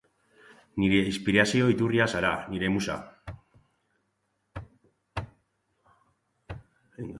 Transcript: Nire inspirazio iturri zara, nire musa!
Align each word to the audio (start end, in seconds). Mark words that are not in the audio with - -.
Nire 0.83 1.01
inspirazio 1.09 1.67
iturri 1.73 2.01
zara, 2.13 2.31
nire 2.55 2.71
musa! 2.79 2.97